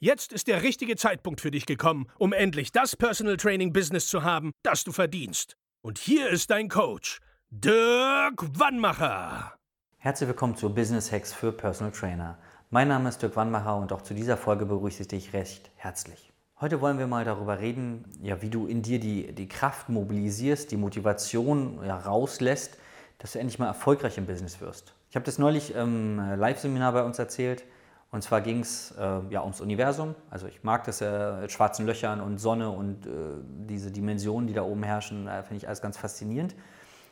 Jetzt 0.00 0.32
ist 0.32 0.46
der 0.46 0.62
richtige 0.62 0.94
Zeitpunkt 0.94 1.40
für 1.40 1.50
dich 1.50 1.66
gekommen, 1.66 2.06
um 2.18 2.32
endlich 2.32 2.70
das 2.70 2.94
Personal 2.94 3.36
Training 3.36 3.72
Business 3.72 4.06
zu 4.06 4.22
haben, 4.22 4.52
das 4.62 4.84
du 4.84 4.92
verdienst. 4.92 5.56
Und 5.82 5.98
hier 5.98 6.28
ist 6.28 6.52
dein 6.52 6.68
Coach, 6.68 7.18
Dirk 7.50 8.44
Wannmacher. 8.56 9.54
Herzlich 9.96 10.28
willkommen 10.28 10.54
zu 10.54 10.72
Business 10.72 11.10
Hacks 11.10 11.32
für 11.32 11.50
Personal 11.50 11.90
Trainer. 11.90 12.38
Mein 12.70 12.86
Name 12.86 13.08
ist 13.08 13.20
Dirk 13.20 13.34
Wannmacher 13.34 13.76
und 13.76 13.92
auch 13.92 14.02
zu 14.02 14.14
dieser 14.14 14.36
Folge 14.36 14.66
begrüße 14.66 15.02
ich 15.02 15.08
dich 15.08 15.32
recht 15.32 15.68
herzlich. 15.74 16.32
Heute 16.60 16.80
wollen 16.80 17.00
wir 17.00 17.08
mal 17.08 17.24
darüber 17.24 17.58
reden, 17.58 18.04
ja, 18.22 18.40
wie 18.40 18.50
du 18.50 18.68
in 18.68 18.82
dir 18.82 19.00
die, 19.00 19.32
die 19.32 19.48
Kraft 19.48 19.88
mobilisierst, 19.88 20.70
die 20.70 20.76
Motivation 20.76 21.84
ja, 21.84 21.98
rauslässt, 21.98 22.78
dass 23.18 23.32
du 23.32 23.40
endlich 23.40 23.58
mal 23.58 23.66
erfolgreich 23.66 24.16
im 24.16 24.26
Business 24.26 24.60
wirst. 24.60 24.94
Ich 25.10 25.16
habe 25.16 25.26
das 25.26 25.38
neulich 25.38 25.74
im 25.74 26.18
Live-Seminar 26.36 26.92
bei 26.92 27.02
uns 27.02 27.18
erzählt 27.18 27.64
und 28.10 28.22
zwar 28.22 28.40
ging 28.40 28.60
es 28.60 28.92
äh, 28.98 29.20
ja 29.30 29.42
ums 29.42 29.60
Universum. 29.60 30.14
Also 30.30 30.46
ich 30.46 30.64
mag 30.64 30.84
das 30.84 31.00
äh, 31.02 31.40
mit 31.42 31.52
schwarzen 31.52 31.84
Löchern 31.84 32.20
und 32.20 32.38
Sonne 32.38 32.70
und 32.70 33.06
äh, 33.06 33.10
diese 33.68 33.90
Dimensionen, 33.90 34.46
die 34.46 34.54
da 34.54 34.62
oben 34.62 34.82
herrschen, 34.82 35.28
äh, 35.28 35.42
finde 35.42 35.56
ich 35.56 35.66
alles 35.66 35.82
ganz 35.82 35.98
faszinierend. 35.98 36.54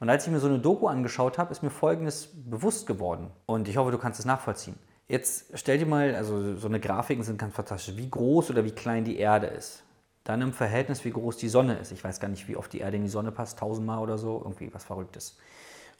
Und 0.00 0.08
als 0.08 0.26
ich 0.26 0.32
mir 0.32 0.40
so 0.40 0.48
eine 0.48 0.58
Doku 0.58 0.88
angeschaut 0.88 1.38
habe, 1.38 1.52
ist 1.52 1.62
mir 1.62 1.70
Folgendes 1.70 2.30
bewusst 2.34 2.86
geworden. 2.86 3.30
Und 3.46 3.68
ich 3.68 3.76
hoffe, 3.76 3.92
du 3.92 3.98
kannst 3.98 4.18
es 4.18 4.26
nachvollziehen. 4.26 4.76
Jetzt 5.06 5.52
stell 5.54 5.78
dir 5.78 5.86
mal, 5.86 6.14
also 6.14 6.56
so 6.56 6.66
eine 6.66 6.80
Grafiken 6.80 7.22
sind 7.22 7.38
ganz 7.38 7.54
fantastisch, 7.54 7.96
wie 7.96 8.08
groß 8.08 8.50
oder 8.50 8.64
wie 8.64 8.70
klein 8.70 9.04
die 9.04 9.18
Erde 9.18 9.46
ist. 9.46 9.84
Dann 10.24 10.40
im 10.42 10.52
Verhältnis, 10.52 11.04
wie 11.04 11.10
groß 11.10 11.36
die 11.36 11.48
Sonne 11.48 11.78
ist. 11.78 11.92
Ich 11.92 12.02
weiß 12.02 12.18
gar 12.18 12.28
nicht, 12.28 12.48
wie 12.48 12.56
oft 12.56 12.72
die 12.72 12.78
Erde 12.78 12.96
in 12.96 13.02
die 13.02 13.08
Sonne 13.08 13.30
passt, 13.30 13.58
tausendmal 13.58 13.98
oder 13.98 14.18
so, 14.18 14.40
irgendwie 14.42 14.72
was 14.72 14.84
Verrücktes. 14.84 15.36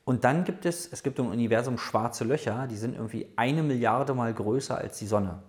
Und 0.05 0.25
dann 0.25 0.45
gibt 0.45 0.67
es, 0.67 0.91
es 0.93 1.03
gibt 1.03 1.19
im 1.19 1.29
Universum 1.29 1.79
schwarze 1.79 2.25
Löcher, 2.25 2.67
die 2.67 2.77
sind 2.77 2.95
irgendwie 2.95 3.29
eine 3.37 3.62
Milliarde 3.62 4.15
mal 4.15 4.33
größer 4.33 4.77
als 4.77 4.98
die 4.98 5.07
Sonne. 5.07 5.42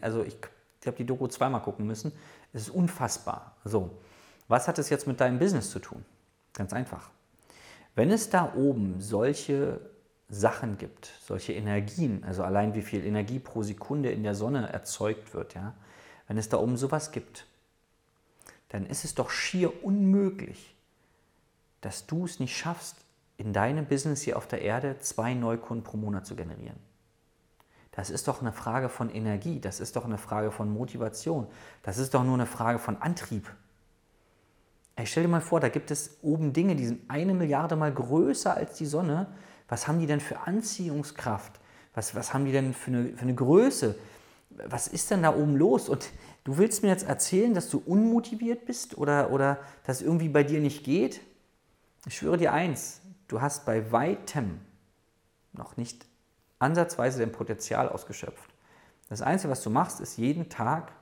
Also 0.00 0.22
ich, 0.22 0.36
ich 0.80 0.86
habe 0.86 0.96
die 0.96 1.06
Doku 1.06 1.26
zweimal 1.26 1.62
gucken 1.62 1.86
müssen. 1.86 2.12
Es 2.52 2.62
ist 2.62 2.70
unfassbar. 2.70 3.56
So, 3.64 3.98
was 4.48 4.68
hat 4.68 4.78
es 4.78 4.90
jetzt 4.90 5.06
mit 5.06 5.20
deinem 5.20 5.38
Business 5.38 5.70
zu 5.70 5.78
tun? 5.78 6.04
Ganz 6.52 6.72
einfach. 6.72 7.10
Wenn 7.94 8.10
es 8.10 8.30
da 8.30 8.54
oben 8.54 9.00
solche 9.00 9.80
Sachen 10.28 10.78
gibt, 10.78 11.12
solche 11.20 11.52
Energien, 11.52 12.24
also 12.24 12.42
allein 12.42 12.74
wie 12.74 12.82
viel 12.82 13.04
Energie 13.04 13.38
pro 13.38 13.62
Sekunde 13.62 14.10
in 14.10 14.22
der 14.22 14.34
Sonne 14.34 14.68
erzeugt 14.72 15.34
wird, 15.34 15.54
ja, 15.54 15.74
wenn 16.26 16.38
es 16.38 16.48
da 16.48 16.58
oben 16.58 16.76
sowas 16.76 17.12
gibt, 17.12 17.46
dann 18.70 18.86
ist 18.86 19.04
es 19.04 19.14
doch 19.14 19.28
schier 19.28 19.84
unmöglich, 19.84 20.74
dass 21.82 22.06
du 22.06 22.24
es 22.24 22.40
nicht 22.40 22.56
schaffst, 22.56 22.96
in 23.42 23.52
deinem 23.52 23.86
Business 23.86 24.22
hier 24.22 24.36
auf 24.36 24.46
der 24.46 24.62
Erde 24.62 24.96
zwei 25.00 25.34
Neukunden 25.34 25.82
pro 25.82 25.96
Monat 25.96 26.24
zu 26.24 26.36
generieren. 26.36 26.76
Das 27.90 28.08
ist 28.08 28.28
doch 28.28 28.40
eine 28.40 28.52
Frage 28.52 28.88
von 28.88 29.10
Energie, 29.10 29.58
das 29.58 29.80
ist 29.80 29.96
doch 29.96 30.04
eine 30.04 30.16
Frage 30.16 30.52
von 30.52 30.72
Motivation, 30.72 31.48
das 31.82 31.98
ist 31.98 32.14
doch 32.14 32.22
nur 32.22 32.34
eine 32.34 32.46
Frage 32.46 32.78
von 32.78 32.96
Antrieb. 33.02 33.52
Ich 34.96 35.10
stell 35.10 35.24
dir 35.24 35.28
mal 35.28 35.40
vor, 35.40 35.58
da 35.58 35.68
gibt 35.68 35.90
es 35.90 36.18
oben 36.22 36.52
Dinge, 36.52 36.76
die 36.76 36.86
sind 36.86 37.10
eine 37.10 37.34
Milliarde 37.34 37.74
mal 37.74 37.92
größer 37.92 38.56
als 38.56 38.76
die 38.78 38.86
Sonne. 38.86 39.26
Was 39.68 39.88
haben 39.88 39.98
die 39.98 40.06
denn 40.06 40.20
für 40.20 40.38
Anziehungskraft? 40.46 41.58
Was, 41.94 42.14
was 42.14 42.32
haben 42.32 42.44
die 42.44 42.52
denn 42.52 42.72
für 42.72 42.92
eine, 42.92 43.08
für 43.08 43.22
eine 43.22 43.34
Größe? 43.34 43.96
Was 44.50 44.86
ist 44.86 45.10
denn 45.10 45.22
da 45.22 45.34
oben 45.34 45.56
los? 45.56 45.88
Und 45.88 46.10
du 46.44 46.58
willst 46.58 46.82
mir 46.84 46.90
jetzt 46.90 47.08
erzählen, 47.08 47.54
dass 47.54 47.68
du 47.70 47.82
unmotiviert 47.84 48.66
bist 48.66 48.96
oder, 48.96 49.32
oder 49.32 49.58
dass 49.84 50.00
irgendwie 50.00 50.28
bei 50.28 50.44
dir 50.44 50.60
nicht 50.60 50.84
geht? 50.84 51.20
Ich 52.06 52.16
schwöre 52.16 52.36
dir 52.36 52.52
eins, 52.52 53.01
du 53.32 53.40
hast 53.40 53.64
bei 53.64 53.90
weitem 53.90 54.60
noch 55.52 55.76
nicht 55.76 56.06
ansatzweise 56.58 57.18
dein 57.18 57.32
Potenzial 57.32 57.88
ausgeschöpft. 57.88 58.50
Das 59.08 59.22
Einzige, 59.22 59.50
was 59.50 59.62
du 59.62 59.70
machst, 59.70 60.00
ist 60.00 60.16
jeden 60.18 60.48
Tag 60.48 60.92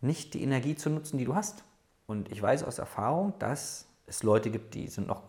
nicht 0.00 0.34
die 0.34 0.42
Energie 0.42 0.74
zu 0.74 0.90
nutzen, 0.90 1.18
die 1.18 1.24
du 1.24 1.34
hast. 1.34 1.64
Und 2.06 2.30
ich 2.30 2.40
weiß 2.40 2.64
aus 2.64 2.78
Erfahrung, 2.78 3.34
dass 3.38 3.86
es 4.06 4.22
Leute 4.22 4.50
gibt, 4.50 4.74
die 4.74 4.88
sind 4.88 5.06
noch, 5.06 5.22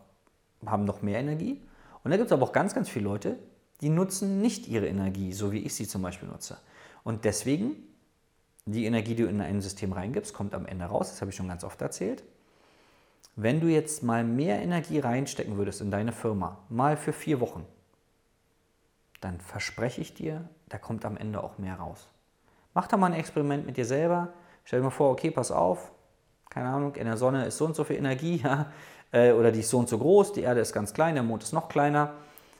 haben 0.66 0.86
noch 0.86 1.02
mehr 1.02 1.20
Energie. 1.20 1.62
Und 2.04 2.12
da 2.12 2.18
gibt 2.18 2.28
es 2.28 2.32
aber 2.32 2.44
auch 2.44 2.54
ganz, 2.54 2.74
ganz 2.74 2.90
viele 2.90 3.06
Leute, 3.06 3.38
die 3.82 3.90
nutzen 3.90 4.42
nicht 4.42 4.68
ihre 4.68 4.88
Energie, 4.88 5.34
so 5.34 5.52
wie 5.52 5.60
ich 5.60 5.76
sie 5.76 5.88
zum 5.88 6.02
Beispiel 6.02 6.30
nutze. 6.30 6.58
Und 7.04 7.26
deswegen, 7.26 7.76
die 8.66 8.86
Energie, 8.86 9.16
die 9.16 9.24
du 9.24 9.30
in 9.30 9.42
ein 9.42 9.62
System 9.62 9.92
reingibst, 9.92 10.34
kommt 10.34 10.54
am 10.54 10.66
Ende 10.66 10.86
raus. 10.86 11.10
Das 11.10 11.22
habe 11.22 11.32
ich 11.32 11.36
schon 11.36 11.48
ganz 11.48 11.64
oft 11.64 11.82
erzählt. 11.82 12.24
Wenn 13.36 13.60
du 13.60 13.68
jetzt 13.68 14.04
mal 14.04 14.24
mehr 14.24 14.62
Energie 14.62 15.00
reinstecken 15.00 15.58
würdest 15.58 15.82
in 15.82 15.92
deine 15.92 16.12
Firma, 16.12 16.60
mal 16.70 16.98
für 16.98 17.14
vier 17.14 17.40
Wochen, 17.40 17.66
dann 19.22 19.40
verspreche 19.40 20.02
ich 20.02 20.14
dir, 20.14 20.50
da 20.70 20.78
kommt 20.78 21.06
am 21.06 21.18
Ende 21.18 21.44
auch 21.44 21.58
mehr 21.58 21.76
raus. 21.76 22.10
Mach 22.74 22.88
da 22.88 22.98
mal 22.98 23.08
ein 23.08 23.20
Experiment 23.20 23.66
mit 23.66 23.78
dir 23.78 23.86
selber. 23.86 24.34
Stell 24.66 24.80
dir 24.80 24.86
mal 24.86 24.90
vor, 24.92 25.12
okay, 25.12 25.32
pass 25.32 25.52
auf, 25.52 25.92
keine 26.50 26.70
Ahnung, 26.70 26.96
in 26.96 27.06
der 27.06 27.18
Sonne 27.18 27.46
ist 27.46 27.58
so 27.58 27.66
und 27.66 27.76
so 27.76 27.84
viel 27.84 27.98
Energie, 27.98 28.38
ja, 28.44 28.72
äh, 29.12 29.32
oder 29.32 29.52
die 29.52 29.62
ist 29.62 29.70
so 29.70 29.80
und 29.80 29.90
so 29.90 29.98
groß, 29.98 30.34
die 30.34 30.42
Erde 30.42 30.62
ist 30.62 30.74
ganz 30.74 30.94
klein, 30.94 31.16
der 31.16 31.24
Mond 31.24 31.44
ist 31.44 31.54
noch 31.54 31.70
kleiner. 31.70 32.14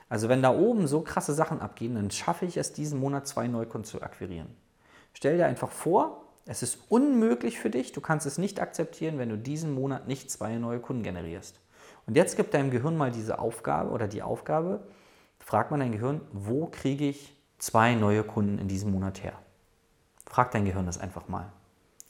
Also 0.08 0.28
wenn 0.28 0.42
da 0.42 0.54
oben 0.54 0.86
so 0.86 1.00
krasse 1.00 1.32
Sachen 1.32 1.60
abgehen, 1.60 1.94
dann 1.94 2.10
schaffe 2.10 2.44
ich 2.46 2.56
es, 2.56 2.72
diesen 2.72 3.00
Monat 3.00 3.26
zwei 3.26 3.46
Neukunden 3.46 3.84
zu 3.84 4.02
akquirieren. 4.02 4.48
Stell 5.12 5.36
dir 5.36 5.46
einfach 5.46 5.70
vor, 5.70 6.23
es 6.46 6.62
ist 6.62 6.78
unmöglich 6.88 7.58
für 7.58 7.70
dich, 7.70 7.92
du 7.92 8.00
kannst 8.00 8.26
es 8.26 8.38
nicht 8.38 8.60
akzeptieren, 8.60 9.18
wenn 9.18 9.30
du 9.30 9.38
diesen 9.38 9.74
Monat 9.74 10.06
nicht 10.06 10.30
zwei 10.30 10.56
neue 10.56 10.80
Kunden 10.80 11.02
generierst. 11.02 11.60
Und 12.06 12.16
jetzt 12.16 12.36
gibt 12.36 12.52
deinem 12.52 12.70
Gehirn 12.70 12.96
mal 12.96 13.10
diese 13.10 13.38
Aufgabe 13.38 13.90
oder 13.90 14.08
die 14.08 14.22
Aufgabe, 14.22 14.86
fragt 15.38 15.70
man 15.70 15.80
dein 15.80 15.92
Gehirn, 15.92 16.20
wo 16.32 16.66
kriege 16.66 17.08
ich 17.08 17.34
zwei 17.58 17.94
neue 17.94 18.24
Kunden 18.24 18.58
in 18.58 18.68
diesem 18.68 18.92
Monat 18.92 19.22
her? 19.22 19.38
Frag 20.26 20.50
dein 20.50 20.64
Gehirn 20.64 20.86
das 20.86 20.98
einfach 20.98 21.28
mal. 21.28 21.50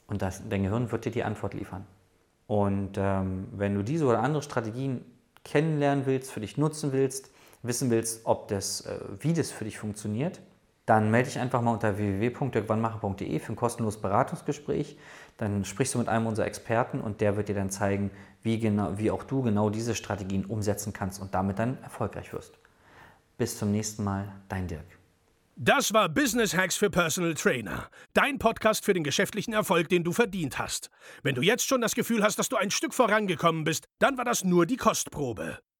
Und 0.07 0.21
das, 0.21 0.41
dein 0.49 0.63
Gehirn 0.63 0.91
wird 0.91 1.05
dir 1.05 1.11
die 1.11 1.23
Antwort 1.23 1.53
liefern. 1.53 1.85
Und 2.47 2.97
ähm, 2.97 3.47
wenn 3.51 3.73
du 3.73 3.83
diese 3.83 4.05
oder 4.05 4.19
andere 4.19 4.43
Strategien 4.43 5.03
kennenlernen 5.43 6.05
willst, 6.05 6.31
für 6.31 6.41
dich 6.41 6.57
nutzen 6.57 6.91
willst, 6.91 7.31
wissen 7.63 7.89
willst, 7.89 8.25
ob 8.25 8.47
das, 8.49 8.81
äh, 8.81 8.99
wie 9.19 9.33
das 9.33 9.51
für 9.51 9.63
dich 9.63 9.79
funktioniert, 9.79 10.41
dann 10.85 11.09
melde 11.09 11.29
dich 11.29 11.39
einfach 11.39 11.61
mal 11.61 11.73
unter 11.73 11.97
www.dirkwannmacher.de 11.97 13.39
für 13.39 13.53
ein 13.53 13.55
kostenloses 13.55 14.01
Beratungsgespräch. 14.01 14.97
Dann 15.37 15.65
sprichst 15.65 15.95
du 15.95 15.99
mit 15.99 16.07
einem 16.07 16.27
unserer 16.27 16.45
Experten 16.45 17.01
und 17.01 17.21
der 17.21 17.35
wird 17.35 17.49
dir 17.49 17.55
dann 17.55 17.71
zeigen, 17.71 18.11
wie, 18.43 18.59
genau, 18.59 18.97
wie 18.97 19.09
auch 19.09 19.23
du 19.23 19.41
genau 19.41 19.69
diese 19.69 19.95
Strategien 19.95 20.45
umsetzen 20.45 20.93
kannst 20.93 21.19
und 21.19 21.33
damit 21.33 21.57
dann 21.57 21.81
erfolgreich 21.81 22.31
wirst. 22.33 22.53
Bis 23.37 23.57
zum 23.57 23.71
nächsten 23.71 24.03
Mal, 24.03 24.31
dein 24.47 24.67
Dirk. 24.67 24.85
Das 25.57 25.93
war 25.93 26.09
Business 26.09 26.55
Hacks 26.55 26.75
für 26.75 26.89
Personal 26.89 27.33
Trainer. 27.33 27.89
Dein 28.13 28.39
Podcast 28.39 28.83
für 28.83 28.93
den 28.93 29.05
geschäftlichen 29.05 29.53
Erfolg, 29.53 29.89
den 29.89 30.03
du 30.03 30.11
verdient 30.11 30.59
hast. 30.59 30.91
Wenn 31.23 31.33
du 31.33 31.41
jetzt 31.41 31.65
schon 31.65 31.81
das 31.81 31.95
Gefühl 31.95 32.23
hast, 32.23 32.37
dass 32.37 32.49
du 32.49 32.57
ein 32.57 32.71
Stück 32.71 32.93
vorangekommen 32.93 33.63
bist, 33.63 33.85
dann 33.99 34.17
war 34.17 34.25
das 34.25 34.43
nur 34.43 34.65
die 34.65 34.77
Kostprobe. 34.77 35.59